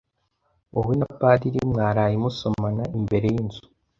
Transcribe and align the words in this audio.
Wowe 0.73 0.93
na 0.99 1.07
Padiri 1.19 1.59
mwaraye 1.71 2.15
musomana 2.23 2.83
imbere 2.97 3.25
yinzu? 3.33 3.61